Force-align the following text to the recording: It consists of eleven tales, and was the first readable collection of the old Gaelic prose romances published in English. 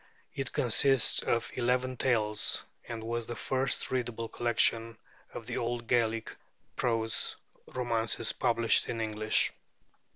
It 0.33 0.51
consists 0.51 1.21
of 1.21 1.51
eleven 1.53 1.95
tales, 1.95 2.65
and 2.87 3.03
was 3.03 3.27
the 3.27 3.35
first 3.35 3.91
readable 3.91 4.27
collection 4.29 4.97
of 5.31 5.45
the 5.45 5.57
old 5.59 5.85
Gaelic 5.85 6.35
prose 6.75 7.37
romances 7.67 8.33
published 8.33 8.89
in 8.89 8.99
English. 8.99 9.53